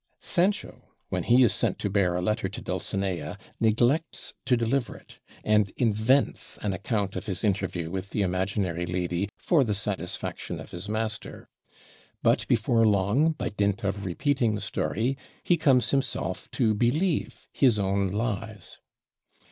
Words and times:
Sancho, 0.19 0.95
when 1.09 1.21
he 1.21 1.43
is 1.43 1.53
sent 1.53 1.77
to 1.77 1.87
bear 1.87 2.15
a 2.15 2.23
letter 2.23 2.49
to 2.49 2.59
Dulcinea, 2.59 3.37
neglects 3.59 4.33
to 4.47 4.57
deliver 4.57 4.97
it, 4.97 5.19
and 5.43 5.71
invents 5.77 6.57
an 6.63 6.73
account 6.73 7.15
of 7.15 7.27
his 7.27 7.43
interview 7.43 7.91
with 7.91 8.09
the 8.09 8.23
imaginary 8.23 8.87
lady 8.87 9.29
for 9.37 9.63
the 9.63 9.75
satisfaction 9.75 10.59
of 10.59 10.71
his 10.71 10.89
master. 10.89 11.49
But 12.23 12.47
before 12.47 12.87
long, 12.87 13.33
by 13.33 13.49
dint 13.49 13.83
of 13.83 14.03
repeating 14.03 14.55
the 14.55 14.61
story, 14.61 15.19
he 15.43 15.55
comes 15.55 15.91
himself 15.91 16.49
to 16.53 16.73
believe 16.73 17.47
his 17.53 17.77
own 17.77 18.07
lies. 18.07 18.79